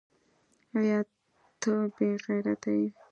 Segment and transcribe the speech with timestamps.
[0.77, 0.97] ایا
[1.61, 2.87] ته بې غیرته یې؟